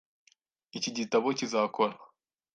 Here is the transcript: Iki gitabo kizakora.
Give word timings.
Iki 0.77 0.89
gitabo 0.97 1.27
kizakora. 1.37 1.93